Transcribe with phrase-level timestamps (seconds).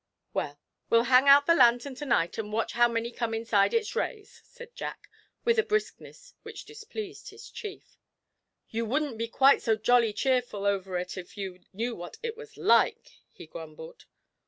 [0.33, 0.59] 'Well,
[0.89, 4.41] we'll hang out the lantern to night, and watch how many come inside its rays,'
[4.43, 5.07] said Jack,
[5.45, 7.99] with a briskness which displeased his chief.
[8.71, 12.57] 'You wouldn't be quite so jolly cheerful over it if you knew what it was
[12.57, 14.05] like!' he grumbled.